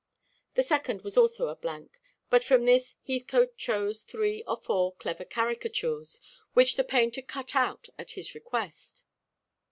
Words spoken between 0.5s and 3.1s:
The second was also a blank; but from this